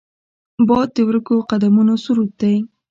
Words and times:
باد 0.67 0.87
د 0.95 0.97
ورکو 1.09 1.35
قدمونو 1.49 1.93
سرود 2.03 2.31
دی 2.41 2.55